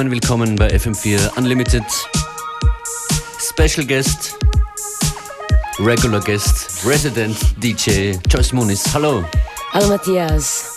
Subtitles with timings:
[0.00, 1.84] Willkommen, willkommen bei FM4 Unlimited.
[3.38, 4.38] Special Guest,
[5.78, 8.82] Regular Guest, Resident DJ Joyce Muniz.
[8.94, 9.22] Hallo.
[9.74, 10.72] Hallo Matthias.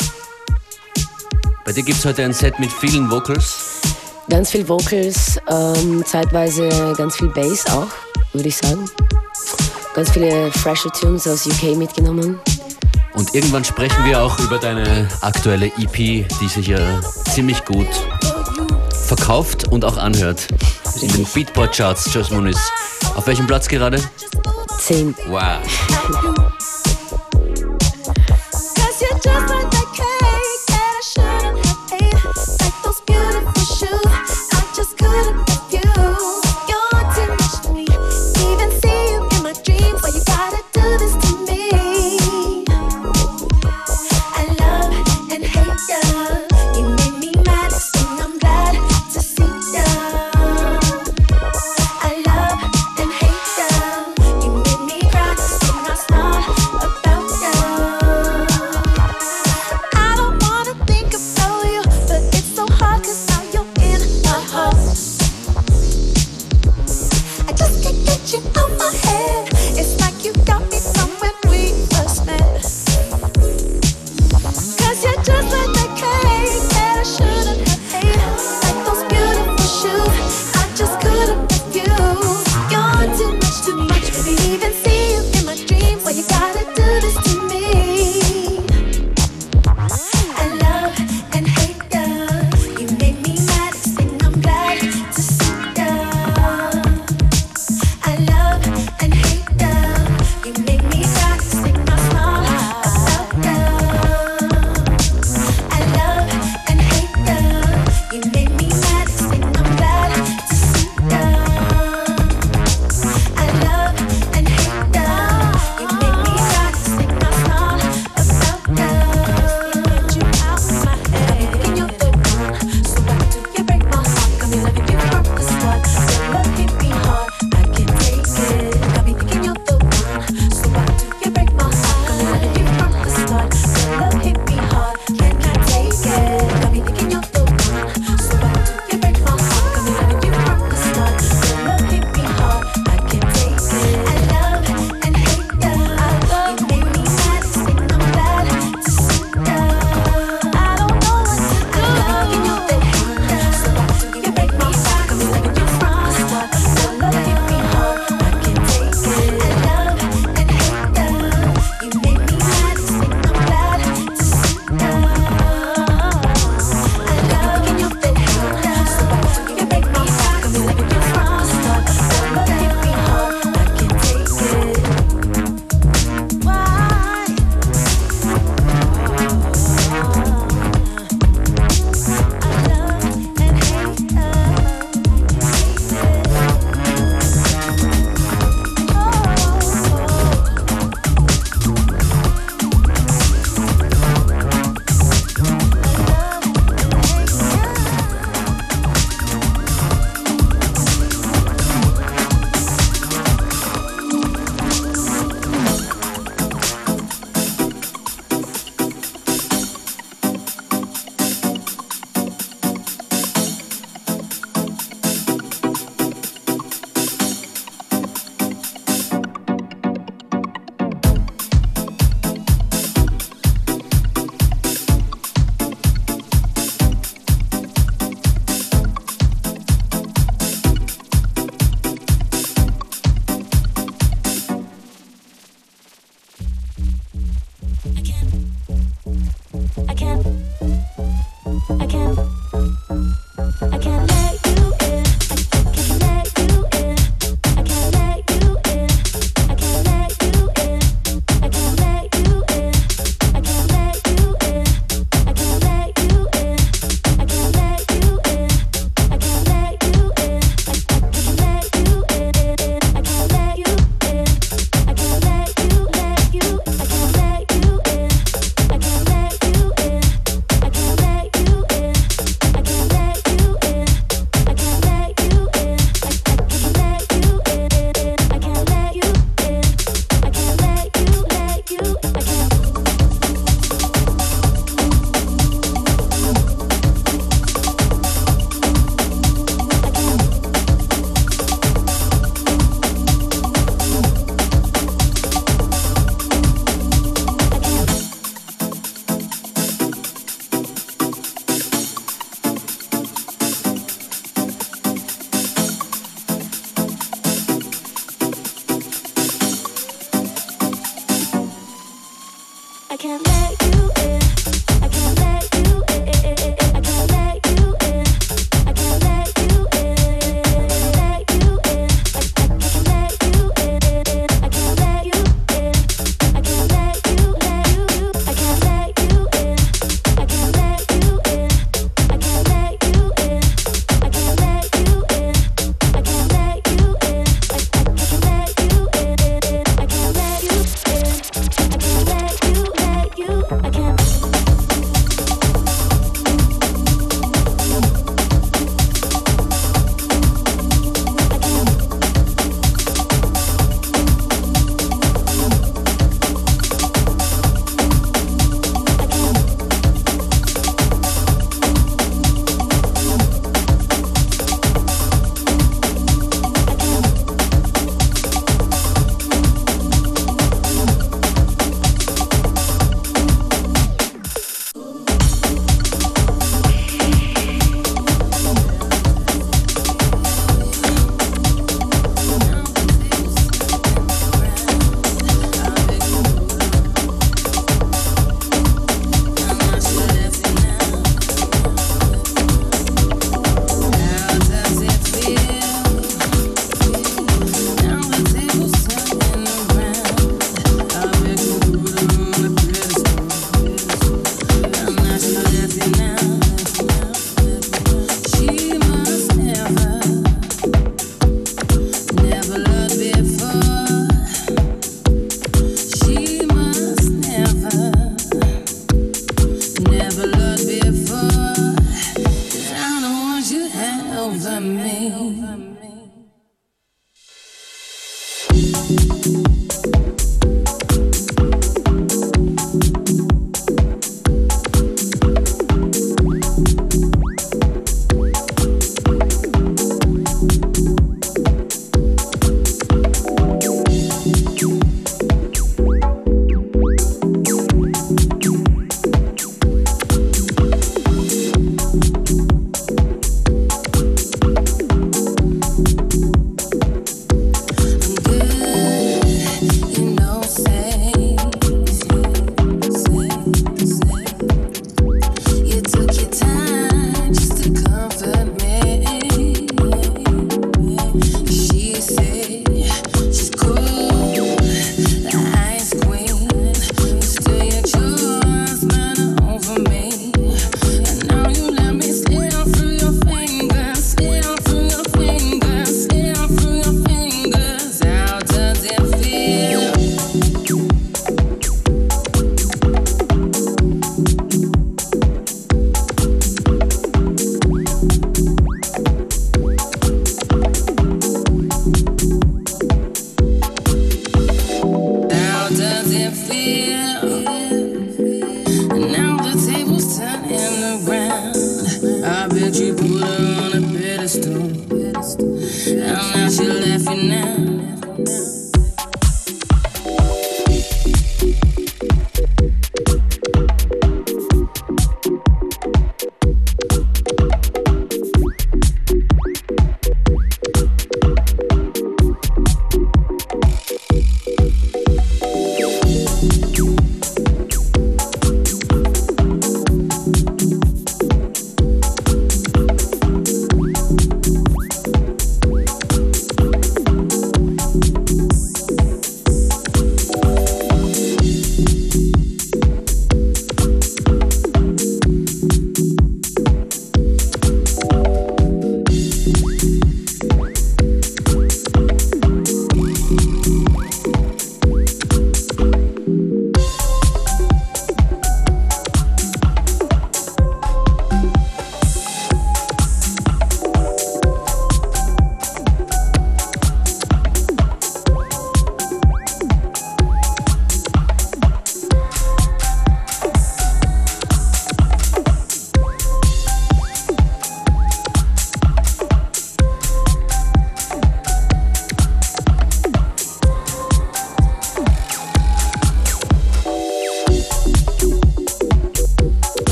[1.64, 3.80] Bei dir gibt es heute ein Set mit vielen Vocals.
[4.30, 7.88] Ganz viel Vocals, ähm, zeitweise ganz viel Bass auch,
[8.34, 8.90] würde ich sagen.
[9.96, 12.42] Ganz viele fresher Tunes aus UK mitgenommen.
[13.14, 17.00] Und irgendwann sprechen wir auch über deine aktuelle EP, die sich ja
[17.34, 17.88] ziemlich gut
[19.16, 20.48] verkauft und auch anhört.
[21.02, 22.58] In den Beatport-Charts, Joyce Muniz.
[23.16, 24.02] Auf welchem Platz gerade?
[24.80, 25.14] Zehn.
[25.28, 25.60] Wow.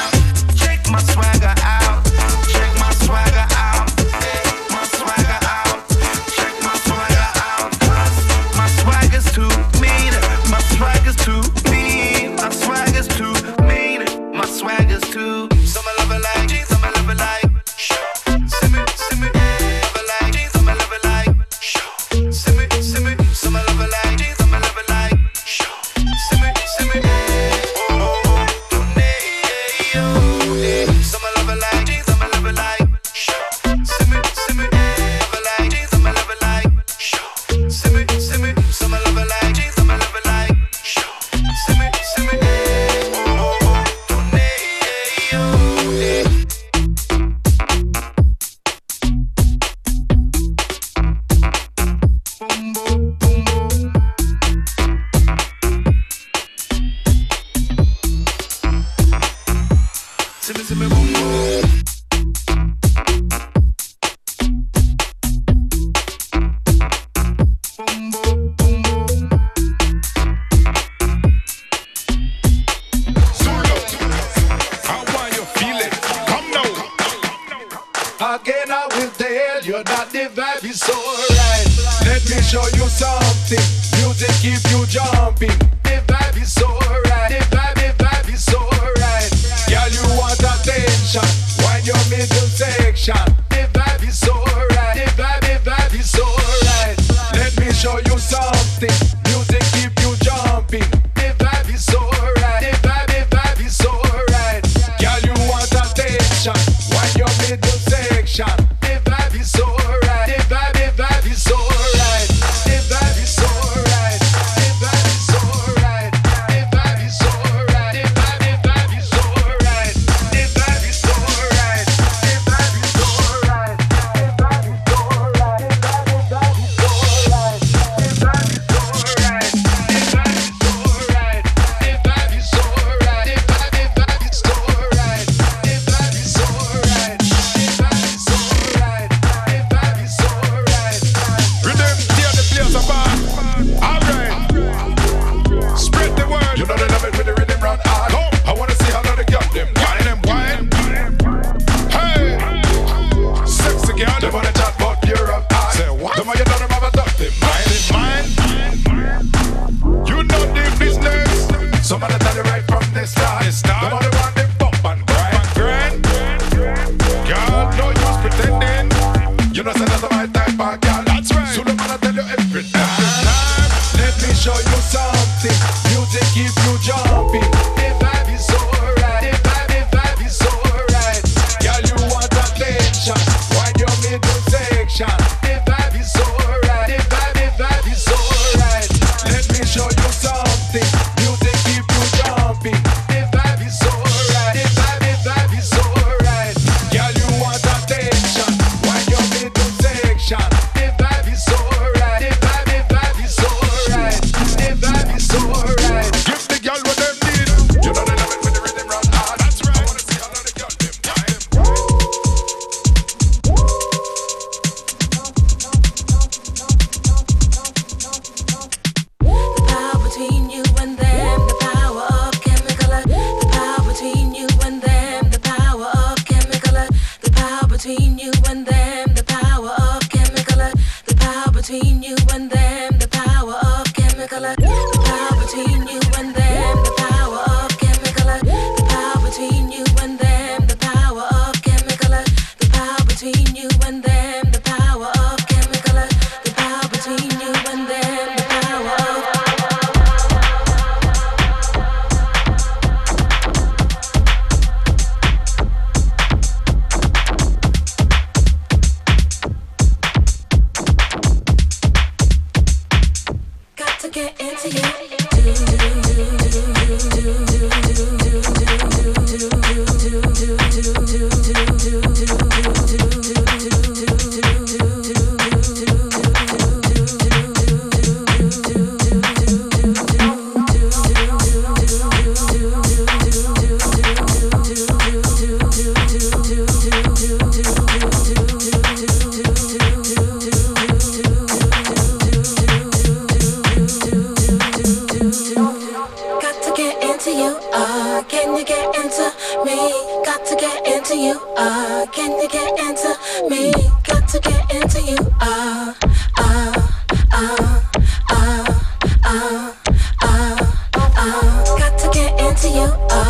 [0.00, 0.12] out.
[0.56, 2.04] Check my swagger out.
[2.48, 3.49] Check my swagger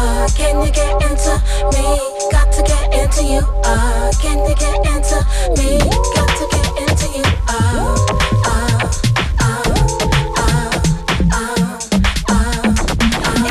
[0.03, 1.33] Uh, can you get into
[1.77, 1.85] me?
[2.33, 3.41] Got to get into you.
[3.63, 5.19] Uh, can you get into
[5.59, 5.79] me?
[6.17, 7.25] Got to get into you.
[7.47, 7.97] Uh,
[8.47, 8.89] uh.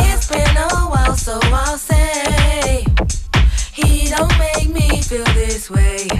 [0.01, 2.83] It's been a while, so I'll say
[3.71, 6.18] he don't make me feel this way.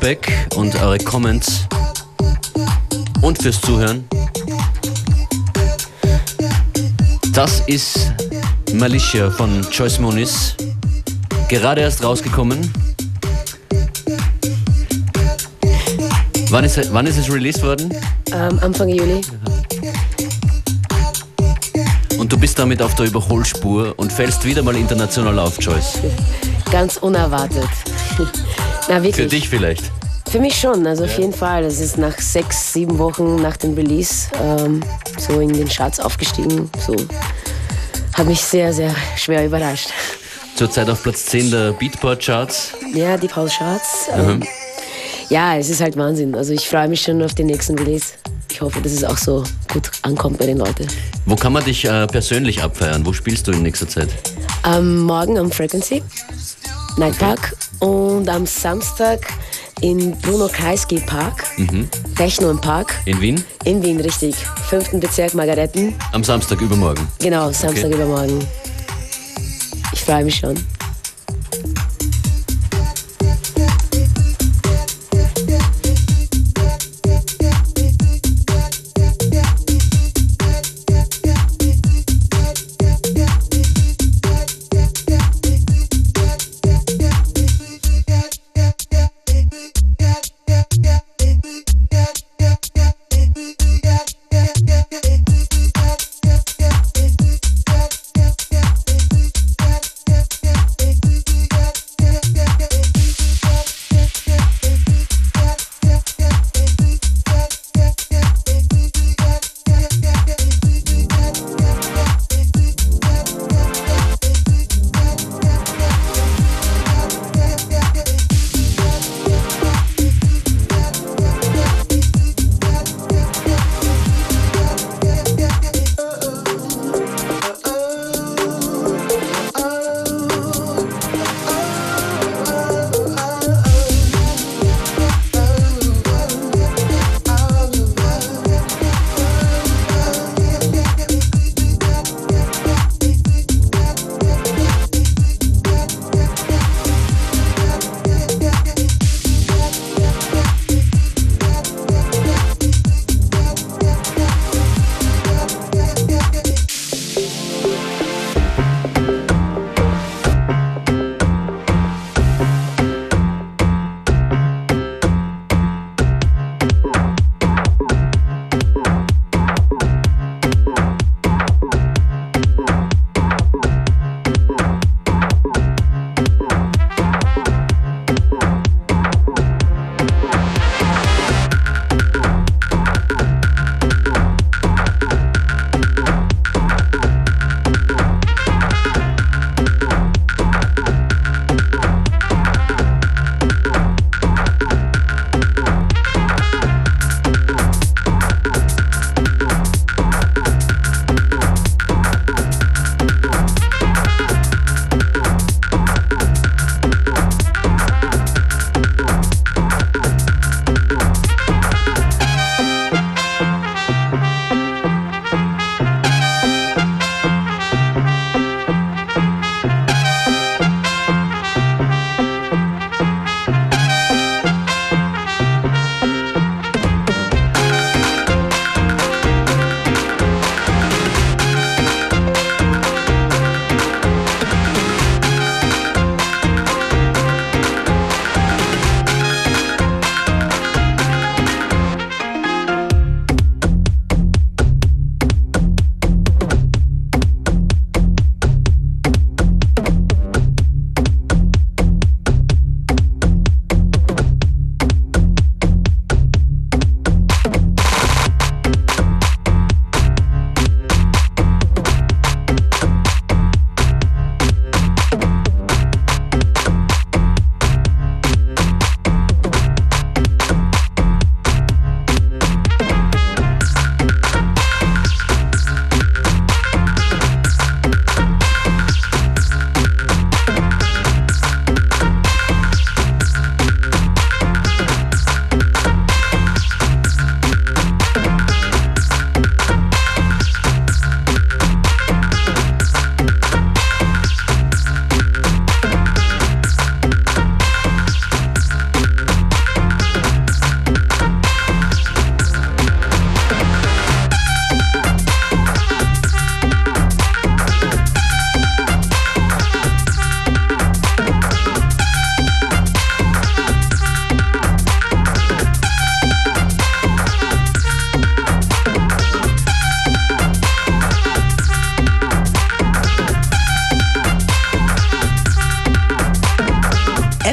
[0.00, 1.66] Feedback und eure Comments
[3.20, 4.08] und fürs Zuhören.
[7.34, 8.10] Das ist
[8.72, 10.56] Malicia von Joyce Moniz.
[11.50, 12.72] Gerade erst rausgekommen.
[16.48, 17.94] Wann ist, wann ist es released worden?
[18.32, 19.20] Ähm, Anfang Juli.
[22.18, 25.98] Und du bist damit auf der Überholspur und fällst wieder mal international auf, Joyce.
[26.70, 27.68] Ganz unerwartet.
[28.90, 29.14] Na wirklich.
[29.14, 29.84] Für dich vielleicht.
[30.28, 31.64] Für mich schon, also auf jeden Fall.
[31.64, 34.82] Es ist nach sechs, sieben Wochen nach dem Release ähm,
[35.16, 36.68] so in den Charts aufgestiegen.
[36.84, 36.96] So
[38.14, 39.90] hat mich sehr, sehr schwer überrascht.
[40.56, 42.72] Zurzeit auf Platz 10 der Beatport-Charts.
[42.92, 44.08] Ja, die House Charts.
[44.12, 44.42] Ähm,
[45.28, 46.34] Ja, es ist halt Wahnsinn.
[46.34, 48.14] Also ich freue mich schon auf den nächsten Release.
[48.50, 50.88] Ich hoffe, dass es auch so gut ankommt bei den Leuten.
[51.26, 53.06] Wo kann man dich äh, persönlich abfeiern?
[53.06, 54.08] Wo spielst du in nächster Zeit?
[54.64, 56.02] Am Morgen am Frequency,
[56.96, 59.20] Park und am Samstag
[59.80, 61.44] in Bruno Kreisky Park,
[62.16, 63.42] Techno im Park, In Wien?
[63.64, 64.34] in Wien, richtig.
[64.68, 65.94] Fünften Bezirk Margaretten.
[66.12, 67.06] Am Samstag übermorgen.
[67.18, 67.94] Genau, Samstag Okay.
[67.94, 68.46] übermorgen.
[69.92, 70.54] Ich freue mich schon.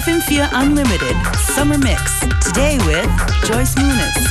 [0.07, 2.21] Media Unlimited Summer Mix.
[2.39, 3.09] Today with
[3.45, 4.26] Joyce Muniz.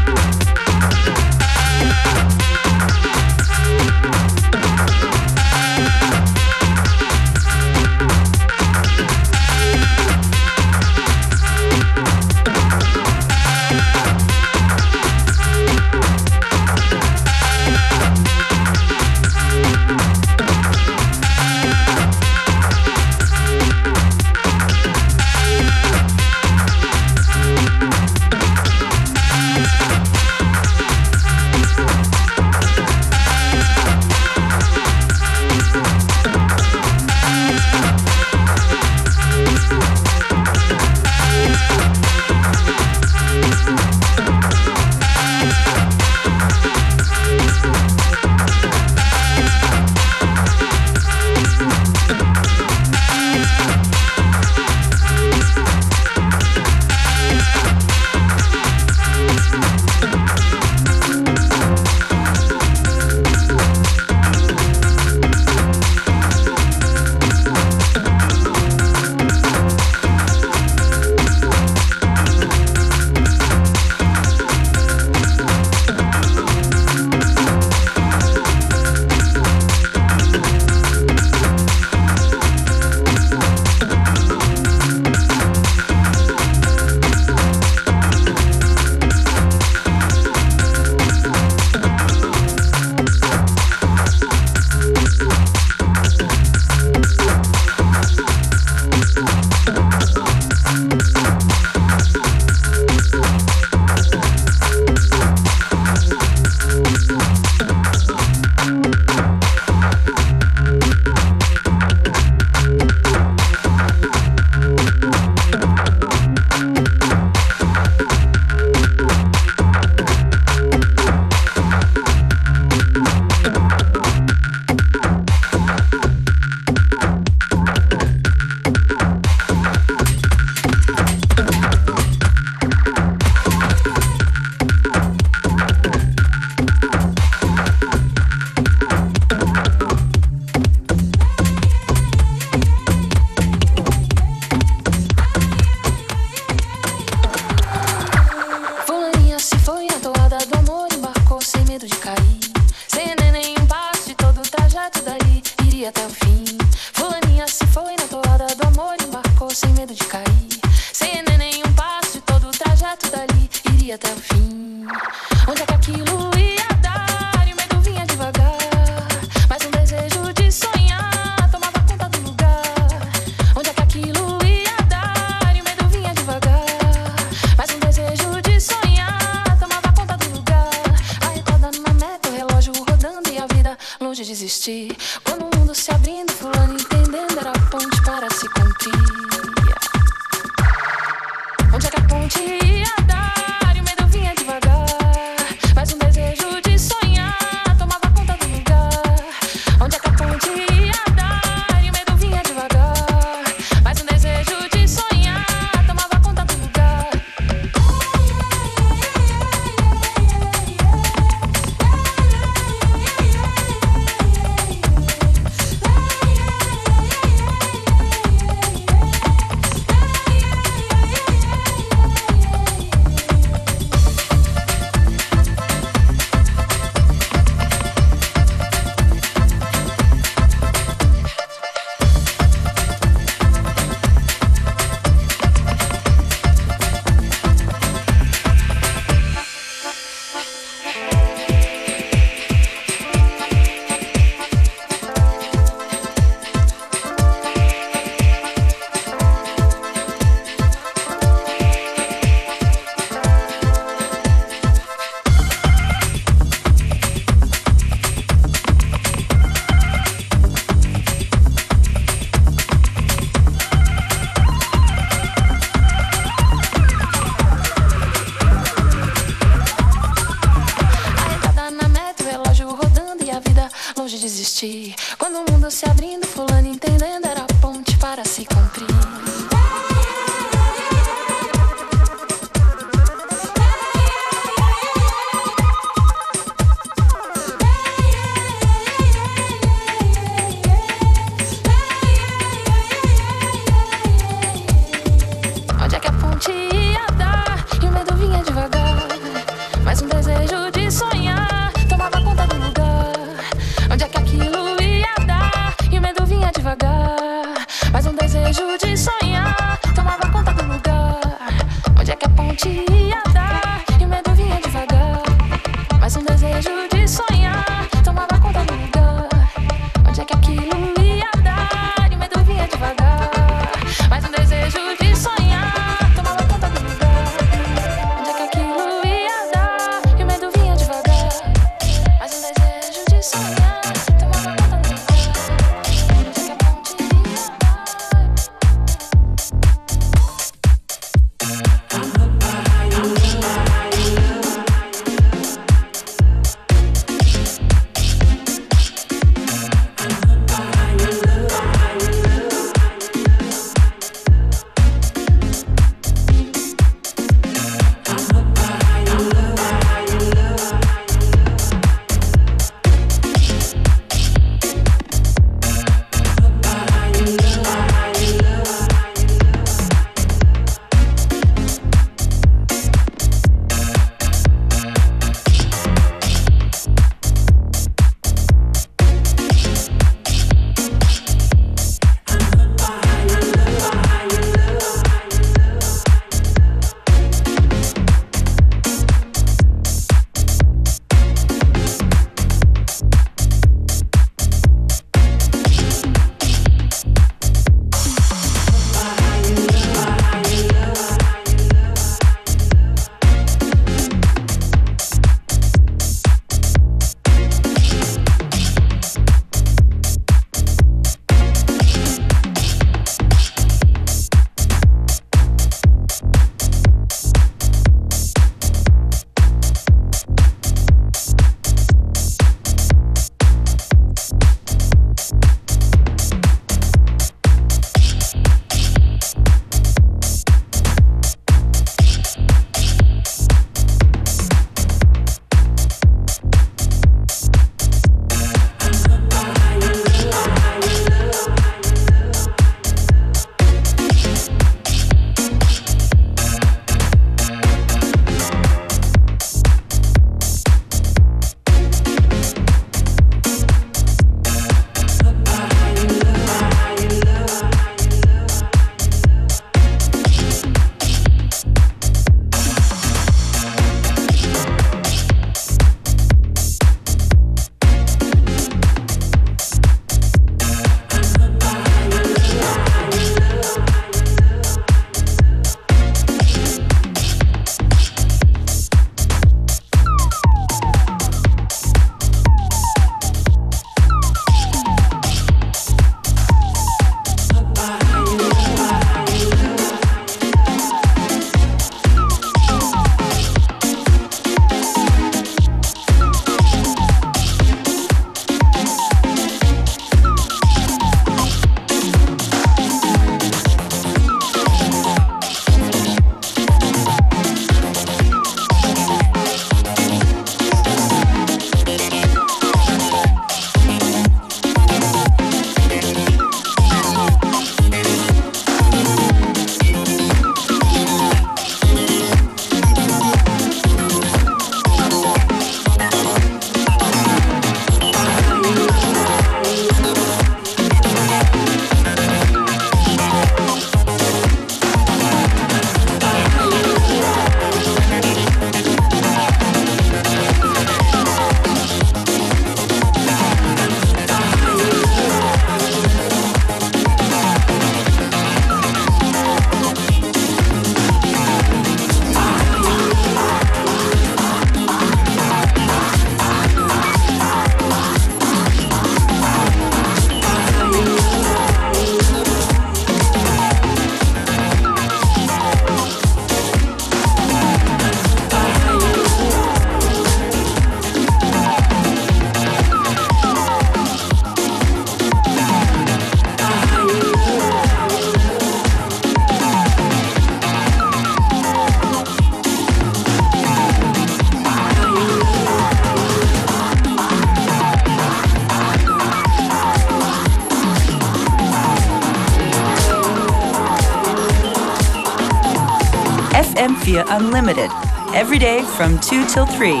[597.10, 597.90] FM4 Unlimited,
[598.34, 600.00] every day from 2 till 3.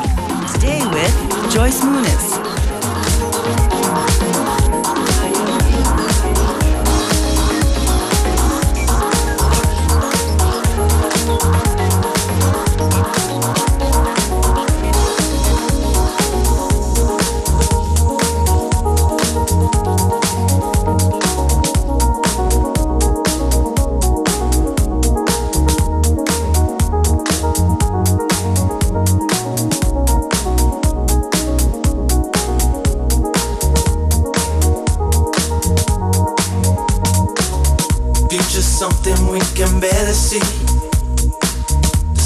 [0.52, 2.39] Today with Joyce Muniz.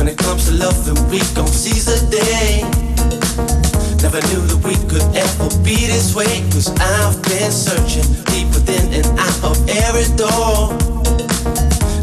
[0.00, 2.64] When it comes to loving, we gon' seize the day.
[4.00, 6.40] Never knew that we could ever be this way.
[6.48, 10.72] Cause I've been searching deep within and out of every door.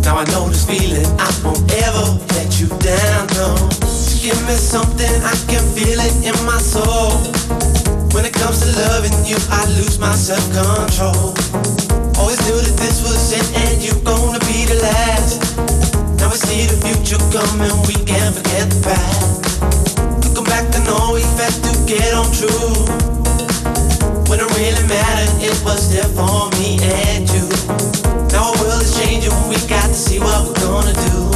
[0.05, 2.05] Now I know this feeling, I won't ever
[2.37, 3.57] let you down, no.
[3.81, 7.17] Just give me something, I can feel it in my soul.
[8.13, 11.33] When it comes to loving you, I lose my self-control.
[12.21, 15.86] Always knew that this was it and you gonna be the last
[16.27, 19.63] now we see the future coming, we can't forget the past.
[20.27, 22.83] Looking back, I know we had to get on true.
[24.27, 27.47] When it really mattered, it was there for me and you.
[28.35, 31.31] Now our world is changing, we got to see what we're gonna do.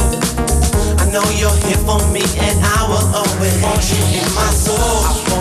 [1.00, 5.31] I know you're here for me, and I will always want you in my soul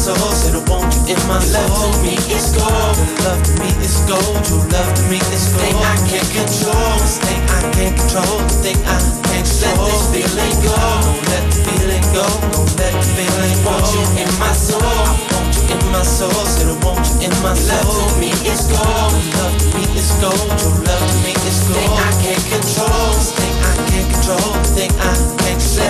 [0.00, 0.32] soul.
[0.32, 1.68] Said I want you in my life.
[1.68, 2.96] Love to me is gold.
[2.96, 4.40] Your love to me is gold.
[4.48, 5.60] Your love to me is gold.
[5.60, 6.96] Thing I can't control.
[7.04, 8.36] This thing I can't control.
[8.48, 8.96] The thing I
[9.28, 9.68] can't show.
[9.68, 10.72] Let this feeling go.
[10.72, 12.24] Don't let the feeling go.
[12.56, 13.76] Don't let the feeling go.
[13.76, 14.80] Want you in my soul.
[14.80, 16.32] I want you in my soul.
[16.48, 17.84] Said I want you in my soul.
[17.84, 19.12] Love to me is gold.
[19.12, 20.48] Your love to me is gold.
[20.64, 21.76] Your love to me is gold.
[21.76, 23.12] Thing I can't control.
[23.20, 24.48] This thing I can't control.
[24.64, 25.12] The thing I
[25.44, 25.89] can't control.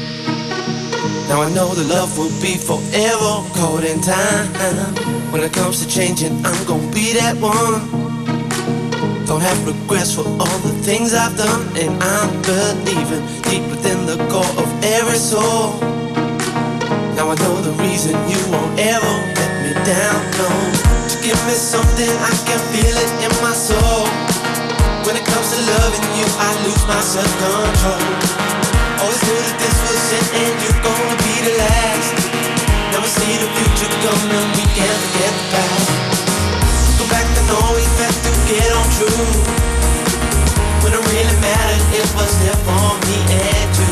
[1.31, 4.51] Now I know the love will be forever caught in time.
[5.31, 7.87] When it comes to changing, I'm gonna be that one.
[9.23, 14.19] Don't have regrets for all the things I've done, and I'm believing deep within the
[14.27, 15.79] core of every soul.
[17.15, 20.51] Now I know the reason you won't ever let me down, no.
[21.11, 24.03] To give me something, I can feel it in my soul.
[25.07, 28.03] When it comes to loving you, I lose my self-control.
[28.99, 29.60] Always knew that
[30.11, 32.15] and you're gonna be the last.
[32.91, 35.63] Never see the future coming, we can't forget the.
[36.99, 39.27] Go back to know we had to get on true.
[40.83, 43.91] When it really mattered, it was there for me and you.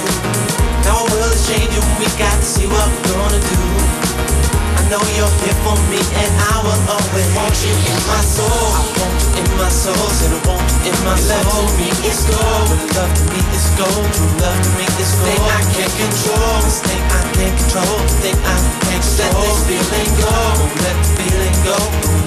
[0.92, 4.49] Our world is changing, we got to see what we're gonna do
[4.90, 8.50] know you're here for me and I will always want you in my soul.
[8.50, 11.46] I want you in my soul, said I want you in my soul.
[11.46, 14.06] Love to me is gold, love to me is gold.
[14.18, 15.30] True love to me is gold.
[15.30, 20.12] Thing I can't control, this thing I can't control, thing I can't let this feeling
[20.20, 20.36] go.
[20.84, 21.78] Let the feeling go,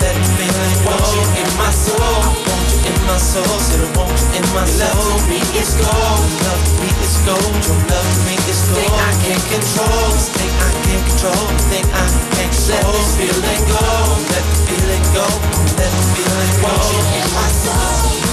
[0.00, 0.96] let the feeling go.
[0.96, 4.40] Want you in my soul, I want you in my soul, said I want you
[4.40, 4.96] in my soul.
[4.96, 7.52] Love me is gold, love me is gold.
[7.60, 8.80] True love to me is gold.
[8.80, 13.84] Thing I can't control, thing I can't control, thing I can't let this feeling go.
[14.32, 15.26] Let the feeling go.
[15.76, 16.72] Let the feeling go.
[16.72, 18.31] Want you in my soul.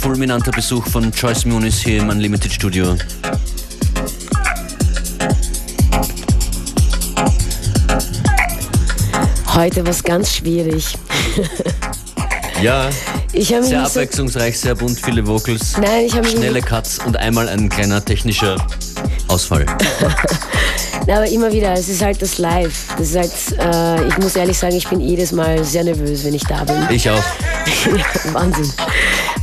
[0.00, 2.96] Fulminanter Besuch von Joyce Muniz hier im Unlimited Studio.
[9.54, 10.96] Heute was ganz schwierig.
[12.62, 12.90] Ja,
[13.32, 18.04] sehr abwechslungsreich, sehr bunt, viele Vocals, Nein, ich habe schnelle Cuts und einmal ein kleiner
[18.04, 18.56] technischer
[19.28, 19.64] Ausfall.
[21.10, 22.86] Aber immer wieder, es ist halt das Live.
[22.96, 26.34] Das ist halt, äh, ich muss ehrlich sagen, ich bin jedes Mal sehr nervös, wenn
[26.34, 26.86] ich da bin.
[26.90, 27.22] Ich auch.
[28.32, 28.72] Wahnsinn.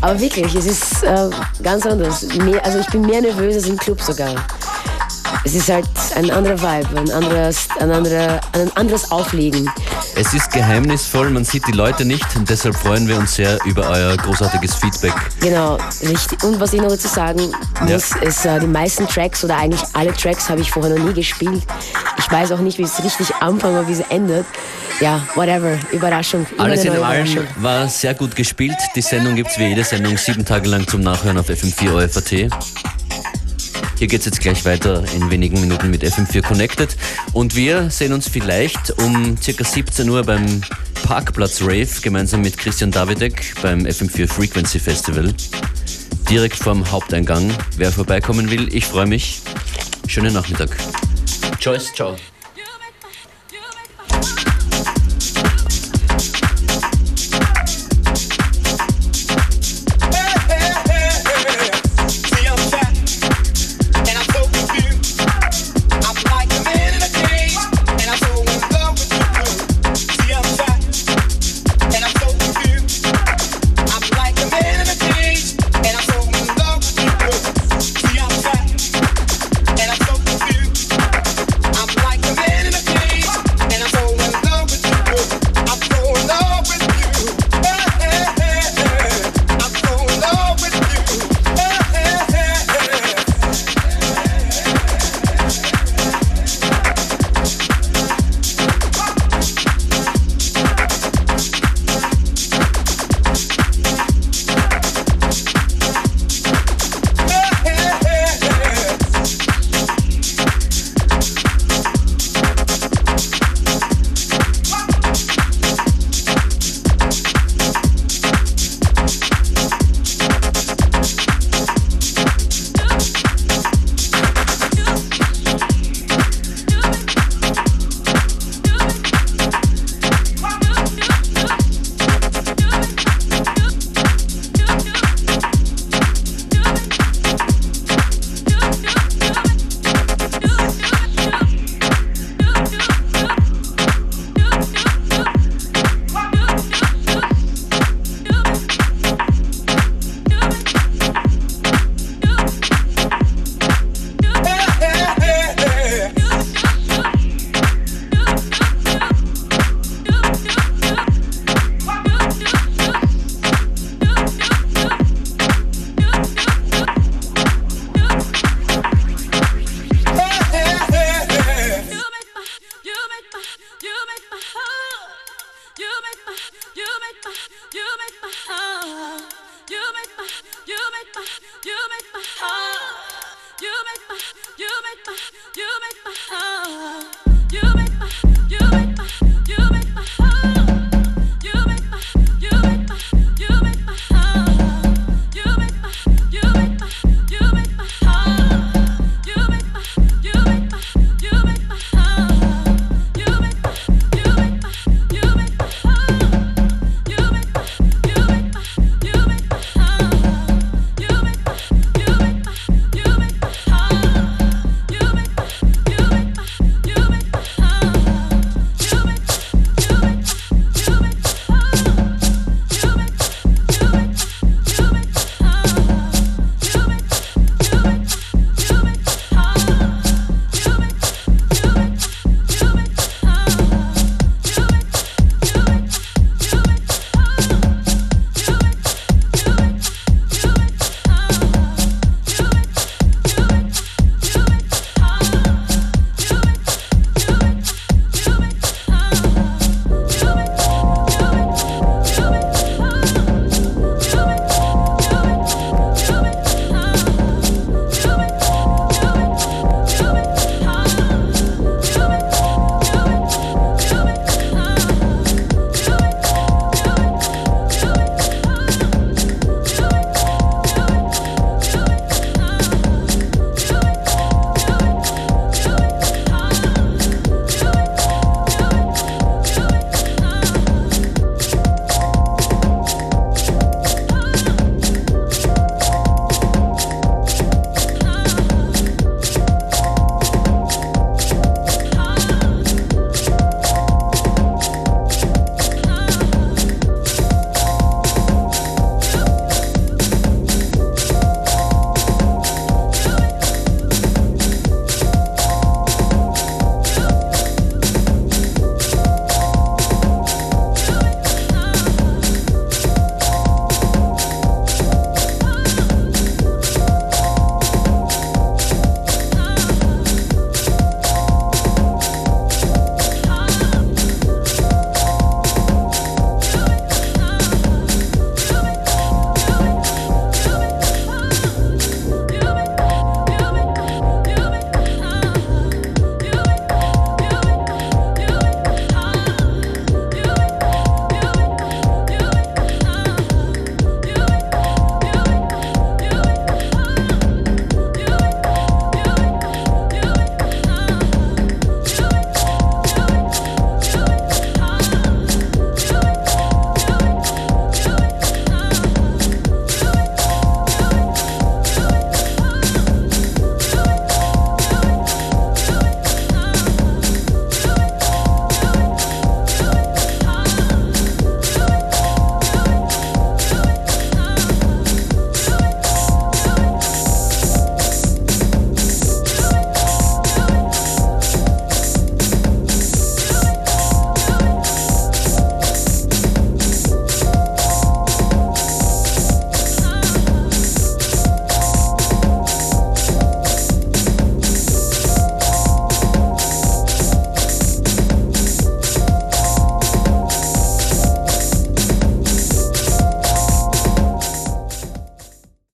[0.01, 1.29] Aber wirklich, es ist äh,
[1.61, 2.25] ganz anders.
[2.37, 4.35] Mehr, also ich bin mehr nervös als im Club sogar.
[5.47, 5.87] Es ist halt
[6.17, 9.71] ein anderer Vibe, ein anderes, ein anderer, ein anderes Auflegen.
[10.17, 13.87] Es ist geheimnisvoll, man sieht die Leute nicht und deshalb freuen wir uns sehr über
[13.87, 15.13] euer großartiges Feedback.
[15.39, 16.43] Genau, richtig.
[16.43, 20.11] Und was ich noch dazu sagen muss, ist, äh, die meisten Tracks oder eigentlich alle
[20.11, 21.63] Tracks habe ich vorher noch nie gespielt.
[22.17, 24.45] Ich weiß auch nicht, wie es richtig anfängt oder wie es endet.
[24.99, 25.77] Ja, whatever.
[25.93, 26.45] Überraschung.
[26.57, 28.75] Alles in allem war sehr gut gespielt.
[28.97, 32.96] Die Sendung gibt es wie jede Sendung sieben Tage lang zum Nachhören auf FM4 OFAT.
[33.97, 36.95] Hier geht es jetzt gleich weiter in wenigen Minuten mit FM4 Connected.
[37.33, 40.61] Und wir sehen uns vielleicht um circa 17 Uhr beim
[41.01, 45.33] Parkplatz Rave gemeinsam mit Christian Davidek beim FM4 Frequency Festival.
[46.29, 47.51] Direkt vorm Haupteingang.
[47.77, 49.41] Wer vorbeikommen will, ich freue mich.
[50.07, 50.77] Schönen Nachmittag.
[51.59, 52.15] Joyce, ciao.